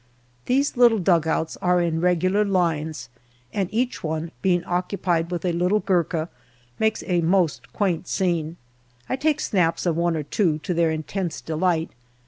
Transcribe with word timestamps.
These 0.47 0.77
little 0.77 0.97
dugouts 0.97 1.57
are 1.57 1.79
in 1.79 2.01
regular 2.01 2.43
lines, 2.43 3.07
and 3.53 3.69
each 3.71 4.03
one 4.03 4.31
being 4.41 4.63
occupied 4.63 5.29
with 5.29 5.45
a 5.45 5.51
little 5.51 5.79
Gurkha 5.79 6.27
makes 6.79 7.03
a 7.05 7.21
most 7.21 7.71
quaint 7.71 8.07
scene. 8.07 8.57
I 9.07 9.15
take 9.15 9.39
snaps 9.39 9.85
of 9.85 9.95
one 9.95 10.17
or 10.17 10.23
two, 10.23 10.57
to 10.57 10.73
their 10.73 10.89
intense 10.89 11.39
delight. 11.39 11.91